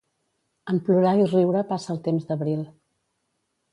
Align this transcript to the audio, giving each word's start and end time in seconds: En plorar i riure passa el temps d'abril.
En 0.71 0.79
plorar 0.87 1.11
i 1.19 1.27
riure 1.33 1.63
passa 1.73 1.93
el 1.97 2.03
temps 2.11 2.29
d'abril. 2.31 2.65